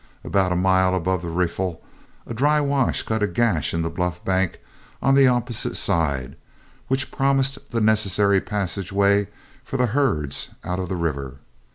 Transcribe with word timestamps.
About 0.23 0.51
a 0.51 0.55
mile 0.55 0.95
above 0.95 1.21
the 1.21 1.29
riffle, 1.29 1.79
a 2.25 2.33
dry 2.33 2.59
wash 2.59 3.03
cut 3.03 3.21
a 3.21 3.27
gash 3.27 3.71
in 3.71 3.83
the 3.83 3.89
bluff 3.91 4.25
bank 4.25 4.59
on 4.99 5.13
the 5.13 5.27
opposite 5.27 5.75
side, 5.75 6.35
which 6.87 7.11
promised 7.11 7.59
the 7.69 7.81
necessary 7.81 8.41
passageway 8.41 9.27
for 9.63 9.77
the 9.77 9.85
herds 9.93 10.49
out 10.63 10.79
of 10.79 10.89
the 10.89 10.95
river. 10.95 11.37